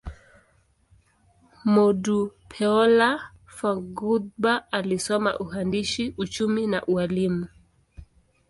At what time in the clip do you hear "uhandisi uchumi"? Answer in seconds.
5.39-6.67